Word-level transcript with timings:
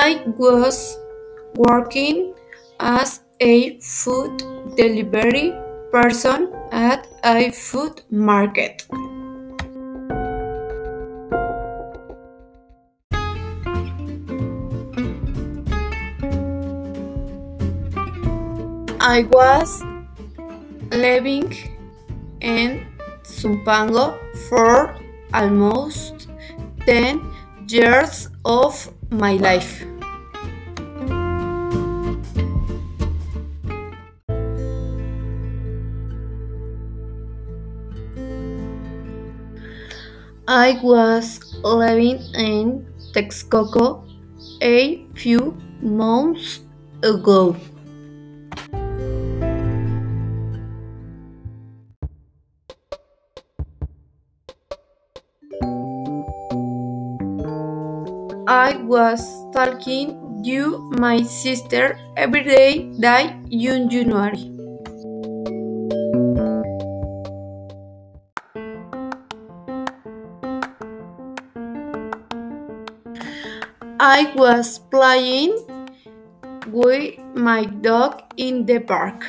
I 0.00 0.22
was 0.36 0.96
working 1.56 2.32
as 2.78 3.20
a 3.40 3.80
food 3.80 4.38
delivery 4.76 5.52
person 5.90 6.52
at 6.70 7.08
a 7.24 7.50
food 7.50 8.02
market. 8.08 8.86
I 19.00 19.26
was 19.32 19.82
living 20.92 21.52
in 22.40 22.86
Zumpango 23.24 24.16
for 24.48 24.94
almost 25.34 26.28
10 26.86 27.20
years 27.66 28.28
of 28.44 28.94
my 29.10 29.34
life. 29.34 29.84
I 40.48 40.80
was 40.82 41.40
living 41.62 42.24
in 42.34 42.86
Texcoco 43.12 44.08
a 44.62 45.04
few 45.14 45.56
months 45.82 46.60
ago. 47.02 47.54
I 58.48 58.78
was 58.78 59.20
talking 59.52 60.42
to 60.42 60.90
my 60.98 61.20
sister 61.20 61.98
every 62.16 62.44
day 62.44 62.88
that 62.98 63.36
in 63.50 63.90
January. 63.90 64.48
I 74.00 74.32
was 74.34 74.78
playing 74.78 75.52
with 76.68 77.18
my 77.34 77.66
dog 77.66 78.22
in 78.38 78.64
the 78.64 78.78
park. 78.78 79.26